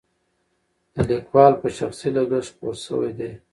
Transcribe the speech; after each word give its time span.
د 0.93 0.95
لیکوال 1.09 1.53
په 1.61 1.67
شخصي 1.77 2.09
لګښت 2.15 2.51
خپور 2.53 2.75
شوی 2.85 3.11
دی. 3.19 3.31